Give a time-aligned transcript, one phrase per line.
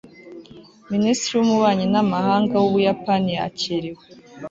[0.91, 4.03] minisitiri w'ububanyi n'amahanga w'ubuyapani yakiriwe